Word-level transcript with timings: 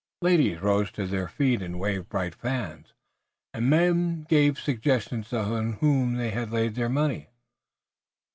Ladies 0.23 0.59
rose 0.63 0.89
to 0.93 1.05
their 1.05 1.27
feet, 1.27 1.61
and 1.61 1.79
waved 1.79 2.09
bright 2.09 2.33
fans, 2.33 2.93
and 3.53 3.69
men 3.69 4.25
gave 4.27 4.57
suggestions 4.57 5.29
to 5.29 5.35
those 5.35 5.51
on 5.51 5.73
whom 5.73 6.15
they 6.15 6.31
had 6.31 6.49
laid 6.49 6.73
their 6.73 6.89
money. 6.89 7.29